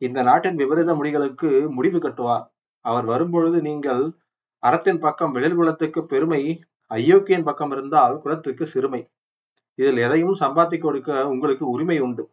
இந்த 0.01 0.21
நாட்டின் 0.21 0.55
விபரீத 0.55 0.93
முடிகளுக்கு 0.93 1.71
முடிவு 1.71 1.99
கட்டுவார். 1.99 2.45
அவர் 2.85 3.05
வரும்பொழுது 3.05 3.57
நீங்கள் 3.67 4.03
அறத்தின் 4.63 5.03
பக்கம் 5.05 5.33
வெளிர் 5.35 5.57
குலத்துக்கு 5.59 6.01
பெருமை 6.13 6.41
அயோக்கியின் 6.91 7.47
பக்கம் 7.49 7.71
இருந்தால் 7.71 8.15
குலத்துக்கு 8.23 8.65
சிறுமை. 8.73 9.01
இதில் 9.79 9.99
எதையும் 10.05 10.35
சம்பாத்தி 10.41 10.77
கொடுக்க 10.79 11.09
உங்களுக்கு 11.33 11.65
உரிமை 11.73 11.97
உண்டு. 12.05 12.23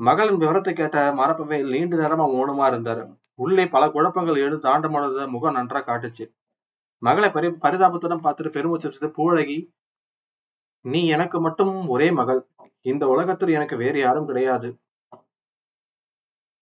மகளின் 0.00 0.40
விவரத்தை 0.42 0.72
கேட்ட 0.74 0.98
மரப்பவை 1.20 1.58
நீண்ட 1.72 1.96
நேரமா 1.96 2.24
மௌனமா 2.34 2.66
இருந்தாரு. 2.72 3.02
உள்ளே 3.44 3.64
பல 3.74 3.84
குழப்பங்கள் 3.90 4.42
எழுந்து 4.44 4.68
தாண்டமானத 4.68 5.26
முகம் 5.34 5.56
நன்றா 5.56 5.80
காட்டுச்சு. 5.88 6.24
மகளை 7.02 7.28
பரி 7.30 7.48
பரிதாபத்துடன் 7.64 8.24
பார்த்துட்டு 8.26 8.54
பெருமூச்சு 8.56 9.10
பூழகி 9.18 9.58
நீ 10.84 11.00
எனக்கு 11.16 11.38
மட்டும் 11.40 11.74
ஒரே 11.94 12.08
மகள். 12.20 12.40
இந்த 12.90 13.04
உலகத்தில் 13.14 13.54
எனக்கு 13.58 13.76
வேறு 13.76 13.98
யாரும் 14.00 14.28
கிடையாது. 14.30 14.68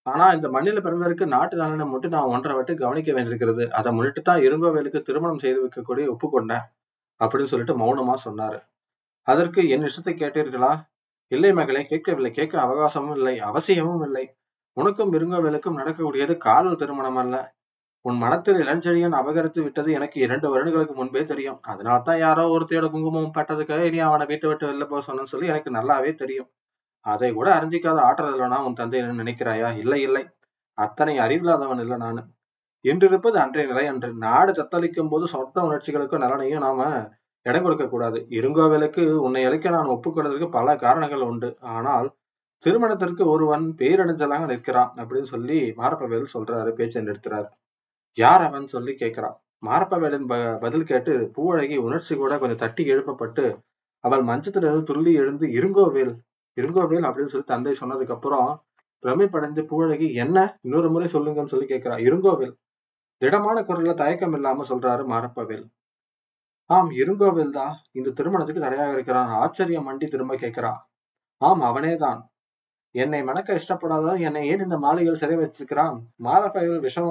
ஆனா 0.07 0.27
இந்த 0.37 0.47
மண்ணில 0.55 0.81
பிறந்ததற்கு 0.85 1.25
நாட்டு 1.35 1.57
நலனை 1.61 1.85
மட்டும் 1.93 2.15
நான் 2.15 2.31
ஒன்றரை 2.35 2.55
வட்டு 2.59 2.73
கவனிக்க 2.83 3.11
வேண்டியிருக்கிறது. 3.17 3.65
அதை 3.79 3.91
முன்னிட்டு 3.97 4.23
தான் 4.23 4.45
இரும்பவேலுக்கு 4.47 5.01
திருமணம் 5.09 5.43
செய்து 5.45 5.61
வைக்கக்கூடிய 5.65 6.07
ஒப்புக்கொண்டேன் 6.15 6.65
அப்படின்னு 7.21 7.51
சொல்லிட்டு 7.53 7.77
மௌனமா 7.83 8.15
சொன்னாரு. 8.27 8.59
அதற்கு 9.27 9.61
என் 9.75 9.87
இஷ்டத்தை 9.89 10.15
கேட்டீர்களா? 10.23 10.73
இல்லை 11.33 11.51
மகளே 11.59 11.83
கேட்கவில்லை. 11.91 12.31
கேட்க 12.39 12.55
அவகாசமும் 12.67 13.17
இல்லை 13.19 13.35
அவசியமும் 13.51 14.03
இல்லை. 14.09 14.25
உனக்கும் 14.77 15.13
இருங்கவேலுக்கும் 15.17 15.79
நடக்கக்கூடியது 15.81 16.35
காதல் 16.47 16.81
திருமணம் 16.83 17.21
அல்ல. 17.23 17.37
உன் 18.05 18.19
மனத்தில் 18.25 18.61
இளஞ்செழியன் 18.65 19.19
அபகரித்து 19.21 19.61
விட்டது 19.63 19.91
எனக்கு 19.99 20.17
இரண்டு 20.27 20.47
வருடங்களுக்கு 20.53 20.95
முன்பே 21.01 21.23
தெரியும். 21.33 21.59
அதனால 21.73 21.99
தான் 22.09 22.21
யாரோ 22.25 22.45
ஒருத்தையோட 22.55 22.87
குங்குமம் 22.95 23.35
பட்டதுக்காக 23.39 23.85
இனி 23.91 24.01
அவனை 24.09 24.27
வீட்டை 24.33 24.49
விட்டு 24.51 24.67
வெளில 24.71 24.87
போக 24.93 25.03
சொன்னு 25.09 25.33
சொல்லி 25.33 25.47
எனக்கு 25.53 25.71
நல்லாவே 25.79 26.13
தெரியும். 26.23 26.49
அதை 27.07 27.33
கூட 27.33 27.49
அறிஞ்சிக்காத 27.59 27.99
ஆற்றல் 28.01 28.35
இல்லைனா 28.35 28.59
உன் 28.65 28.73
தந்தை 28.73 29.01
என்ன 29.01 29.23
நினைக்கிறாயா? 29.23 29.79
இல்லை 29.79 30.01
இல்லை. 30.03 30.23
அத்தனை 30.79 31.19
அறிவில்லாதவன் 31.19 31.81
இல்லை 31.81 31.97
நானு. 31.97 32.23
இன்றிருப்பது 32.85 33.37
அன்றைய 33.37 33.69
நிலை 33.69 33.87
அன்று. 33.87 34.11
நாடு 34.15 34.53
தத்தளிக்கும் 34.53 35.09
போது 35.09 35.27
சொந்த 35.27 35.61
உணர்ச்சிகளுக்கும் 35.63 36.25
நலனையும் 36.25 36.61
நாம 36.61 37.11
இடம் 37.47 37.63
கொடுக்க 37.63 37.85
கூடாது. 37.89 38.19
இருங்கோவிலுக்கு 38.31 39.05
உன்னை 39.27 39.45
அழைக்க 39.45 39.71
நான் 39.71 39.87
ஒப்புக்கொள்வதற்கு 39.87 40.49
பல 40.49 40.77
காரணங்கள் 40.77 41.21
உண்டு. 41.21 41.51
ஆனால் 41.61 42.09
திருமணத்திற்கு 42.65 43.25
ஒருவன் 43.27 43.65
பேரணிஞ்சலாக 43.79 44.45
நிற்கிறான் 44.47 44.93
அப்படின்னு 44.97 45.29
சொல்லி 45.35 45.59
மாரப்பவேல் 45.77 46.33
சொல்றாரு 46.35 46.71
பேச்சை 46.71 47.03
நிறுத்துறாரு. 47.03 47.49
யார் 48.19 48.43
அவன் 48.43 48.67
சொல்லி 48.67 48.93
கேட்கிறான்? 48.93 49.37
மாரப்பவேலின் 49.67 50.27
ப 50.27 50.37
பதில் 50.61 50.85
கேட்டு 50.85 51.13
பூவழகி 51.37 51.77
உணர்ச்சி 51.77 52.15
கூட 52.17 52.39
கொஞ்சம் 52.39 52.59
தட்டி 52.59 52.85
எழுப்பப்பட்டு 52.85 53.45
அவள் 54.05 54.23
மஞ்சத்திலிருந்து 54.23 54.83
துள்ளி 54.83 55.13
எழுந்து 55.13 55.47
இருங்கோவேல் 55.49 56.13
இருங்கோவேல் 56.61 57.07
அப்படின்னு 57.09 57.33
சொல்லி 57.33 57.47
தந்தை 57.47 57.73
சொன்னதுக்கு 57.81 58.15
அப்புறம் 58.17 58.49
பிரமிப்படைந்து 59.03 59.63
பூவழகி 59.71 60.09
என்ன? 60.15 60.39
இன்னொரு 60.63 60.91
முறை 60.91 61.07
சொல்லுங்கன்னு 61.13 61.53
சொல்லி 61.55 61.67
கேட்கிறா 61.67 61.97
இருங்கோவேல். 62.09 62.55
திடமான 63.23 63.61
குரல்ல 63.61 63.95
தயக்கம் 63.95 64.33
இல்லாம 64.33 64.65
சொல்றாரு 64.69 65.05
மாரப்பவேல். 65.13 65.65
ஆம் 66.71 66.91
இருங்கோவேல் 66.91 67.51
தான் 67.51 67.75
இந்த 67.93 68.11
திருமணத்துக்கு 68.11 68.63
தடையாக 68.63 68.93
இருக்கிறான். 68.93 69.31
ஆச்சரியம் 69.43 69.87
மண்டி 69.89 70.07
திரும்ப 70.09 70.37
கேட்கிறா. 70.37 70.73
ஆம் 71.41 71.63
அவனேதான். 71.63 72.21
என்னை 72.95 73.21
மணக்க 73.23 73.61
இஷ்டப்படாதவன் 73.61 74.21
என்னை 74.21 74.43
ஏன் 74.49 74.61
இந்த 74.61 74.79
மாளிகையில் 74.79 75.21
சிறை 75.23 75.37
வச்சிருக்கிறான் 75.37 75.97
மாரப்பவேல் 76.25 76.85
விஷம 76.87 77.09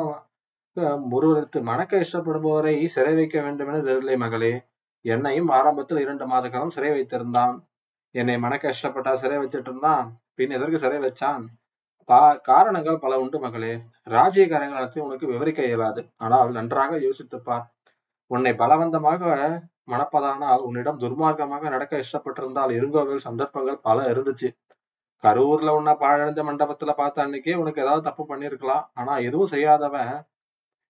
முருவருக்கு 1.11 1.59
மணக்க 1.61 2.01
இஷ்டப்படுபவரை 2.05 2.75
சிறை 2.87 3.13
வைக்க 3.15 3.41
வேண்டும் 3.41 3.67
என 3.67 3.79
தெரியலை 3.87 4.17
மகளே. 4.17 4.51
என்னையும் 5.05 5.49
ஆரம்பத்தில் 5.49 5.99
இரண்டு 5.99 6.25
மாத 6.27 6.49
காலம் 6.49 6.69
சிறை 6.69 6.91
வைத்திருந்தான். 6.91 7.55
என்னை 8.11 8.37
மணக்க 8.37 8.73
இஷ்டப்பட்டா 8.73 9.13
சிறை 9.13 9.37
வச்சிட்டு 9.37 9.69
இருந்தான். 9.71 10.19
பின் 10.35 10.49
எதற்கு 10.49 10.79
சிறை 10.79 10.99
வச்சான்? 10.99 11.43
பா 12.05 12.33
காரணங்கள் 12.35 12.99
பல 12.99 13.19
உண்டு 13.19 13.39
மகளே. 13.39 13.73
ராஜ்ய 14.03 14.47
காரியங்களை 14.47 15.01
உனக்கு 15.01 15.27
விவரிக்க 15.27 15.61
இயலாது. 15.63 16.01
ஆனால் 16.17 16.51
நன்றாக 16.51 16.97
யோசித்துப்பார். 16.97 17.65
உன்னை 18.27 18.53
பலவந்தமாக 18.53 19.23
மணப்பதானால் 19.87 20.59
உன்னிடம் 20.59 20.99
துர்மார்க்கமாக 20.99 21.69
நடக்க 21.69 22.03
இஷ்டப்பட்டிருந்தால் 22.03 22.71
இருங்கோவில் 22.71 23.17
சந்தர்ப்பங்கள் 23.17 23.79
பல 23.79 24.13
இருந்துச்சு. 24.13 24.49
கரூர்ல 25.23 25.69
உன்ன 25.69 25.95
பாழடைந்த 25.95 26.43
மண்டபத்துல 26.43 26.91
பார்த்த 26.95 27.25
அன்னைக்கே 27.25 27.55
உனக்கு 27.55 27.81
ஏதாவது 27.81 28.03
தப்பு 28.03 28.23
பண்ணிருக்கலாம் 28.29 28.85
ஆனா 28.93 29.17
எதுவும் 29.17 29.47
செய்யாதவன் 29.47 30.13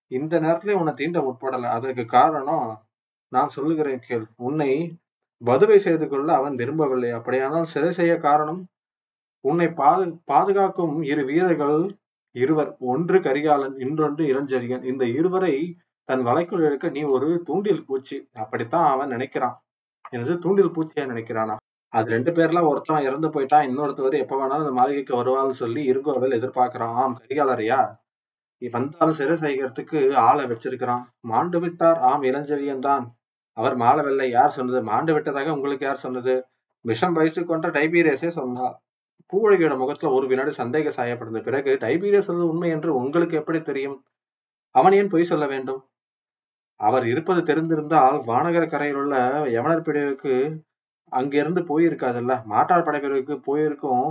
இந்த 0.07 0.39
நேரத்திலயும் 0.39 0.81
உன்னை 0.83 0.93
தீண்ட 0.93 1.19
முற்படல. 1.21 1.69
அதற்கு 1.77 2.05
காரணம் 2.05 2.83
நான் 3.27 3.49
சொல்லுகிறேன் 3.49 4.05
கேள். 4.07 4.25
உன்னை 4.35 4.71
வதுவை 5.45 5.75
செய்து 5.75 6.07
கொள்ள 6.07 6.33
அவன் 6.33 6.55
விரும்பவில்லை. 6.55 7.09
அப்படியானால் 7.09 7.63
சிறை 7.63 7.91
செய்ய 7.91 8.17
காரணம்? 8.17 8.61
உன்னை 9.45 9.67
பாது 9.71 10.21
பாதுகாக்கும் 10.25 11.01
இரு 11.01 11.25
வீரர்கள் 11.25 11.99
இருவர் 12.31 12.75
ஒன்று 12.79 13.19
கரிகாலன் 13.19 13.79
இன்னொன்று 13.79 14.25
இளஞ்செழியன். 14.25 14.83
இந்த 14.83 15.05
இருவரை 15.05 15.77
தன் 16.03 16.25
வலைக்குள் 16.25 16.65
இழுக்க 16.65 16.89
நீ 16.89 17.01
ஒரு 17.01 17.43
தூண்டில் 17.43 17.85
பூச்சி. 17.85 18.29
அப்படித்தான் 18.33 18.87
அவன் 18.91 19.09
நினைக்கிறான். 19.09 19.57
என்று 20.09 20.37
தூண்டில் 20.37 20.73
பூச்சியா 20.75 21.03
நினைக்கிறானா? 21.11 21.55
அது 21.93 22.09
ரெண்டு 22.09 22.31
பேர்லாம் 22.31 22.67
ஒருத்தன் 22.67 23.03
இறந்து 23.03 23.27
போயிட்டான் 23.27 23.67
இன்னொருத்தவர் 23.69 24.15
எப்ப 24.19 24.35
வேணாலும் 24.41 24.59
இந்த 24.59 24.71
மாளிகைக்கு 24.71 25.23
வருவான்னு 25.23 25.49
சொல்லி 25.49 25.83
இருங்கோவில் 25.83 26.37
எதிர்பார்க்கிறான். 26.39 26.93
ஆம் 26.93 27.17
கரிகாலரையா? 27.21 27.79
வந்தாலும் 28.61 29.17
சிறை 29.19 29.35
செய்கிறதுக்கு 29.39 30.13
ஆளை 30.15 30.45
வச்சிருக்கிறான். 30.45 31.03
மாண்டு 31.21 31.59
விட்டார். 31.59 31.99
ஆம் 31.99 32.21
இளஞ்செழியன் 32.21 32.79
தான். 32.79 33.05
அவர் 33.57 33.75
மாளவில்லை 33.75 34.27
யார் 34.29 34.49
சொன்னது? 34.49 34.79
மாண்டு 34.83 35.11
விட்டதாக 35.13 35.53
உங்களுக்கு 35.53 35.85
யார் 35.85 36.03
சொன்னது? 36.05 36.33
விஷம் 36.85 37.13
வயசு 37.13 37.41
கொண்ட 37.45 37.67
டைபீரியஸே 37.69 38.29
சொன்னார் 38.31 38.75
பூவழகியோட 39.33 39.75
முகத்துல 39.77 40.11
ஒரு 40.13 40.25
வினாடி 40.27 40.51
சந்தேக 40.57 40.91
சாயப்படுந்த 40.97 41.41
பிறகு 41.41 41.71
டைபீரியஸ் 41.81 42.27
சொல்வது 42.29 42.47
உண்மை 42.47 42.69
என்று 42.69 42.91
உங்களுக்கு 42.95 43.35
எப்படி 43.37 43.59
தெரியும்? 43.61 43.97
அவன் 44.75 44.93
ஏன் 44.93 45.09
பொய் 45.09 45.23
சொல்ல 45.23 45.45
வேண்டும்? 45.47 45.81
அவர் 46.79 47.05
இருப்பது 47.07 47.41
தெரிந்திருந்தால் 47.41 48.17
வானகர 48.27 48.65
கரையில் 48.67 48.95
உள்ள 48.95 49.15
யவனர் 49.49 49.85
பிரிவுக்கு 49.87 50.33
அங்கிருந்து 51.11 51.61
போயிருக்காதுல்ல. 51.61 52.33
மாட்டார் 52.45 52.85
படைப்பிரிவுக்கு 52.87 53.35
போயிருக்கும் 53.39 54.05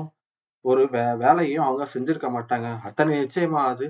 ஒரு 0.64 0.82
வே 0.86 1.04
வேலையும் 1.14 1.64
அவங்க 1.64 1.84
செஞ்சிருக்க 1.94 2.28
மாட்டாங்க. 2.30 2.68
அத்தனை 2.82 3.12
நிச்சயமா 3.20 3.60
அது. 3.64 3.86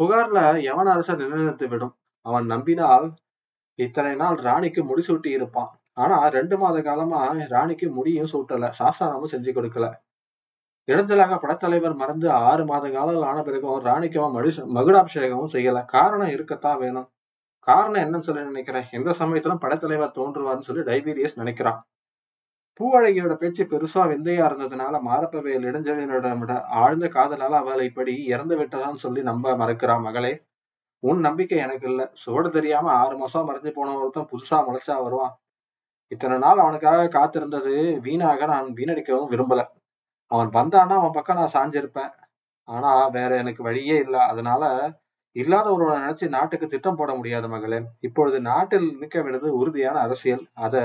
புகார்ல 0.00 0.40
யவன 0.68 0.92
அரசர் 0.92 1.22
நிலைநிறுத்தி 1.22 1.68
விடும் 1.68 1.94
அவன் 2.26 2.46
நம்பினால் 2.46 3.06
இத்தனை 3.78 4.14
நாள் 4.14 4.36
ராணிக்கு 4.36 4.84
முடி 4.84 5.02
சூட்டி 5.08 5.26
இருப்பான். 5.26 5.70
ஆனா 5.92 6.28
ரெண்டு 6.28 6.58
மாத 6.58 6.82
காலமா 6.82 7.20
ராணிக்கு 7.48 7.90
முடியும் 7.90 8.30
சூட்டல 8.32 8.70
சாசனமும் 8.78 9.32
செஞ்சு 9.32 9.52
கொடுக்கல. 9.52 9.86
இடைஞ்சலாக 10.88 11.36
படத்தலைவர் 11.42 11.94
மறந்து 11.94 12.30
ஆறு 12.30 12.64
மாத 12.64 12.90
காலம் 12.90 13.22
ஆன 13.22 13.42
பிறகும் 13.42 13.80
ராணிக்கு 13.82 14.20
அவன் 14.20 14.36
மடி 14.36 14.50
மகுடாபிஷேகமும் 14.76 15.52
செய்யல. 15.52 15.84
காரணம் 15.84 16.28
இருக்கத்தான் 16.28 16.78
வேணும். 16.78 17.08
காரணம் 17.66 18.02
என்னன்னு 18.04 18.26
சொல்லி 18.28 18.42
நினைக்கிறேன். 18.42 18.86
எந்த 18.90 19.12
சமயத்திலும் 19.12 19.62
படத்தலைவர் 19.64 20.16
தோன்றுவார்னு 20.18 20.66
சொல்லி 20.68 20.82
டைபீரியஸ் 20.82 21.38
நினைக்கிறான். 21.42 21.80
பூவழகியோட 22.80 23.34
பேச்சு 23.34 23.64
பெருசா 23.64 24.02
விந்தையா 24.10 24.44
இருந்ததுனால 24.48 25.00
மாரப்பவேல் 25.08 25.66
இடைஞ்சலினோட 25.68 26.52
ஆழ்ந்த 26.82 27.06
காதலால 27.06 27.58
அவளை 27.62 27.86
இப்படி 27.86 28.14
இறந்து 28.24 28.56
விட்டதான்னு 28.58 29.04
சொல்லி 29.04 29.22
நம்ப 29.22 29.56
மறக்கிறா 29.56 30.00
மகளே. 30.00 30.32
உன் 31.02 31.20
நம்பிக்கை 31.20 31.58
எனக்கு 31.58 31.86
இல்ல. 31.88 32.02
சுவடு 32.14 32.48
தெரியாம 32.50 32.90
ஆறு 32.96 33.16
மாசம் 33.18 33.48
மறைஞ்சு 33.48 33.70
போன 33.70 33.94
ஒருத்தன் 33.98 34.30
புதுசா 34.30 34.58
முளைச்சா 34.66 34.96
வருவான். 35.02 35.34
இத்தனை 36.12 36.36
நாள் 36.38 36.58
அவனுக்காக 36.58 37.08
காத்திருந்தது 37.08 37.72
வீணாக 38.00 38.46
நான் 38.46 38.68
வீணடிக்கவும் 38.74 39.30
விரும்பல. 39.30 39.62
அவன் 40.30 40.50
வந்தான்னா 40.54 40.96
அவன் 41.00 41.14
பக்கம் 41.14 41.40
நான் 41.40 41.54
சாஞ்சிருப்பேன். 41.54 42.12
ஆனா 42.68 42.92
வேற 43.08 43.30
எனக்கு 43.36 43.62
வழியே 43.62 43.96
இல்ல. 43.98 44.16
அதனால 44.26 44.64
இல்லாத 45.36 45.68
ஒருவனை 45.72 45.98
நினைச்சு 46.02 46.26
நாட்டுக்கு 46.28 46.66
திட்டம் 46.66 46.96
போட 46.96 47.10
முடியாது 47.14 47.48
மகளே. 47.48 47.78
இப்பொழுது 48.00 48.38
நாட்டில் 48.42 48.88
நிற்க 49.00 49.18
விடுது 49.22 49.48
உறுதியான 49.60 49.96
அரசியல். 50.00 50.44
அத 50.60 50.76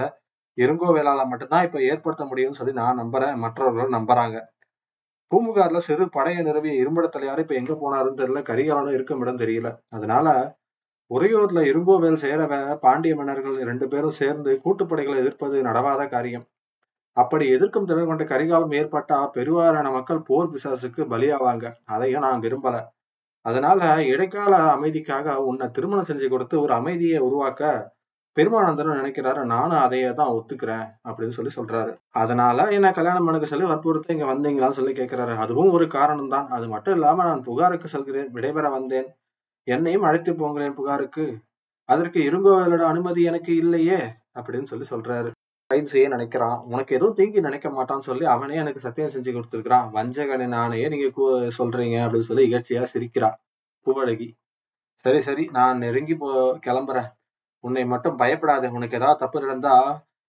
இருங்கோ 0.58 0.90
வேளாள 0.94 1.22
மட்டும்தான் 1.26 1.66
இப்ப 1.66 1.80
ஏற்படுத்த 1.84 2.24
முடியும்னு 2.26 2.60
சொல்லி 2.62 2.74
நான் 2.76 3.00
நம்புறேன். 3.00 3.36
மற்றவர்கள் 3.38 3.96
நம்புறாங்க. 3.98 4.38
பூம்புகார்ல 5.34 5.78
சிறு 5.78 6.10
படையை 6.10 6.44
நிறுவிய 6.44 6.74
இரும்பிடத்தலையாரு 6.84 7.40
இப்ப 7.40 7.56
எங்க 7.56 7.74
போனாருன்னு 7.74 8.20
தெரியல. 8.22 8.42
கரிகாலனும் 8.52 8.94
இருக்கும் 8.94 9.22
இடம் 9.22 9.38
தெரியல. 9.38 9.70
அதனால 9.90 10.28
உறையூர்ல 11.12 11.62
இருங்கோவேல் 11.72 12.22
சேரவ 12.24 12.54
பாண்டிய 12.76 13.16
மன்னர்கள் 13.16 13.58
ரெண்டு 13.64 13.88
பேரும் 13.88 14.18
சேர்ந்து 14.22 14.62
கூட்டுப்படைகளை 14.64 15.18
எதிர்ப்பது 15.18 15.58
நடவாத 15.64 16.08
காரியம். 16.08 16.46
அப்படி 17.18 17.50
எதிர்க்கும் 17.50 17.86
திறன் 17.86 18.08
கொண்ட 18.08 18.24
கரிகாலம் 18.24 18.74
ஏற்பட்டா 18.74 19.18
பெருவாரான 19.36 19.88
மக்கள் 19.92 20.22
போர் 20.22 20.52
பிசாசுக்கு 20.54 21.02
பலியாவாங்க. 21.14 21.66
அதையும் 21.86 22.22
நான் 22.22 22.42
விரும்பல. 22.42 22.78
அதனால 23.46 23.82
இடைக்கால 24.04 24.54
அமைதிக்காக 24.76 25.36
உன்னை 25.50 25.72
திருமணம் 25.72 26.10
செஞ்சு 26.12 26.28
கொடுத்து 26.30 26.62
ஒரு 26.62 26.74
அமைதியை 26.74 27.20
உருவாக்க 27.20 27.64
பெருமானந்தன் 28.38 29.00
நினைக்கிறாரு 29.00 29.42
நானும் 29.54 29.82
அதையே 29.86 30.12
தான் 30.20 30.32
ஒத்துக்கிறேன் 30.38 30.86
அப்படின்னு 31.08 31.36
சொல்லி 31.38 31.52
சொல்றாரு. 31.58 31.92
அதனால 32.22 32.66
என்ன 32.78 32.88
கல்யாணம் 32.98 33.28
பண்ணுக்க 33.28 33.48
சொல்லி 33.52 33.68
வற்புறுத்த 33.72 34.16
இங்க 34.16 34.28
வந்தீங்களான்னு 34.32 34.78
சொல்லி 34.80 34.94
கேட்கிறாரு 35.00 35.34
அதுவும் 35.44 35.74
ஒரு 35.78 35.86
காரணம் 35.98 36.32
தான் 36.36 36.48
அது 36.56 36.68
மட்டும் 36.74 36.96
இல்லாம 36.98 37.26
நான் 37.30 37.46
புகாருக்கு 37.50 37.94
செல்கிறேன் 37.94 38.32
விடைபெற 38.38 38.70
வந்தேன். 38.78 39.08
என்னையும் 39.68 40.08
அழைத்து 40.10 40.32
போங்களேன் 40.42 40.78
புகாருக்கு. 40.80 41.26
அதற்கு 41.90 42.20
இருங்கோவேலோட 42.30 42.84
அனுமதி 42.92 43.22
எனக்கு 43.32 43.52
இல்லையே 43.64 44.02
அப்படின்னு 44.38 44.70
சொல்லி 44.72 44.86
சொல்றாரு. 44.94 45.30
கைது 45.70 45.90
செய்ய 45.94 46.08
நினைக்கிறான். 46.16 46.58
உனக்கு 46.72 46.92
எதுவும் 46.98 47.18
தீங்கி 47.20 47.40
நினைக்க 47.48 47.68
மாட்டான்னு 47.78 48.08
சொல்லி 48.10 48.26
அவனே 48.34 48.56
எனக்கு 48.64 48.86
சத்தியம் 48.86 49.14
செஞ்சு 49.16 49.32
கொடுத்துருக்கான் 49.36 49.88
வஞ்சகனை 49.98 50.48
நானே 50.58 50.82
நீங்க 50.94 51.08
சொல்றீங்க 51.60 51.98
அப்படின்னு 52.06 52.30
சொல்லி 52.30 52.46
இகழ்ச்சியா 52.50 52.84
சிரிக்கிறான். 52.94 53.38
பூவழகி. 53.88 54.28
சரி 55.06 55.20
சரி 55.28 55.44
நான் 55.58 55.82
நெருங்கி 55.84 56.16
போ 56.16 56.30
கிளம்புறேன். 56.68 57.10
உன்னை 57.64 57.84
மட்டும் 57.86 58.20
பயப்படாத. 58.22 58.72
உனக்கு 58.78 58.98
ஏதாவது 59.00 59.22
தப்பு 59.24 59.44
நடந்தா 59.46 59.76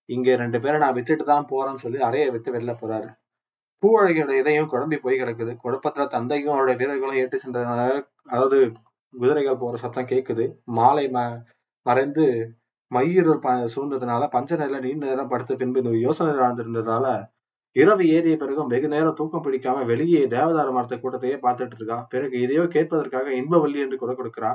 இங்க 0.09 0.37
ரெண்டு 0.37 0.59
பேரை 0.61 0.79
நான் 0.79 0.97
விட்டுட்டு 0.99 1.25
தான் 1.25 1.49
போறேன்னு 1.53 1.83
சொல்லி 1.85 2.00
அறையை 2.09 2.29
விட்டு 2.35 2.50
வெளில 2.57 2.73
போறாரு. 2.83 3.09
பூவழகியோட 3.83 4.33
இதையும் 4.41 4.71
குழம்பி 4.73 4.97
போய் 5.05 5.21
கிடக்குது. 5.23 5.53
குழப்பத்துல 5.64 6.05
தந்தையும் 6.09 6.55
அவருடைய 6.55 6.76
வீரர்களும் 6.83 7.21
ஏற்று 7.23 7.38
சென்றதுனால 7.45 7.83
அதாவது 8.26 8.59
குதிரைகள் 9.14 9.61
போற 9.62 9.76
சத்தம் 9.76 10.11
கேக்குது. 10.12 10.45
மாலை 10.79 11.07
ம 11.17 11.19
மறைந்து 11.87 12.25
மயிரல் 12.93 13.43
ப 13.45 13.49
சூழ்ந்ததுனால 13.75 14.23
பஞ்ச 14.29 14.50
நிலையில 14.57 14.81
நீண்ட 14.81 15.05
நேரம் 15.07 15.31
படுத்து 15.33 15.55
பின்பு 15.57 15.93
யோசனை 16.07 16.33
நடந்திருந்ததால 16.35 17.07
இரவு 17.76 18.05
ஏறிய 18.17 18.35
பிறகும் 18.37 18.71
வெகு 18.73 18.88
நேரம் 18.88 19.17
தூக்கம் 19.21 19.45
பிடிக்காம 19.47 19.85
வெளியே 19.85 20.21
தேவதார 20.26 20.69
மரத்த 20.73 20.97
கூட்டத்தையே 20.97 21.37
பார்த்துட்டு 21.47 21.76
இருக்கா. 21.79 21.99
பிறகு 22.09 22.37
இதையோ 22.45 22.64
கேட்பதற்காக 22.75 23.29
இன்பவல்லி 23.41 23.81
என்று 23.85 23.97
குரல் 23.99 24.19
கொடுக்கிறா. 24.21 24.53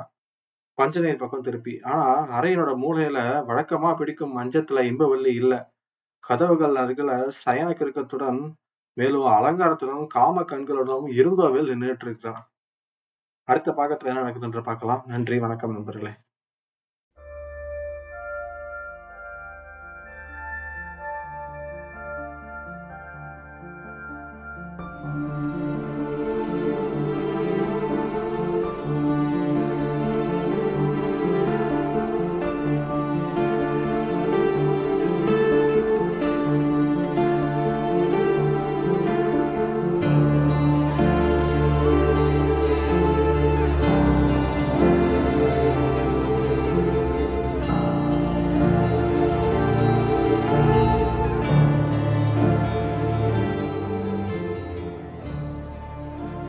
பஞ்சனையின் 0.78 1.18
பக்கம் 1.18 1.40
திருப்பி. 1.40 1.80
ஆனா 1.82 2.28
அறையினோட 2.40 2.72
மூலையில 2.84 3.18
வழக்கமா 3.48 3.96
பிடிக்கும் 3.96 4.36
மஞ்சத்துல 4.38 4.82
இன்பவள்ளி 4.90 5.34
இல்ல. 5.34 5.72
கதவுகள் 6.20 6.74
அருகில 6.74 7.30
சயன 7.44 7.68
கிருக்கத்துடன் 7.70 8.52
மேலும் 8.96 9.22
அலங்காரத்துடன் 9.22 10.06
காம 10.06 10.42
கண்களுடனும் 10.42 11.12
இருங்கோவில் 11.12 11.68
நின்றுட்டு 11.68 12.04
இருக்கிறான். 12.04 12.50
அடுத்த 13.48 13.72
பாகத்துல 13.72 14.04
என்ன 14.04 14.22
நடக்குதுன்ற 14.22 14.62
பார்க்கலாம். 14.62 15.02
நன்றி 15.06 15.38
வணக்கம் 15.38 15.72
நண்பர்களே. 15.72 16.10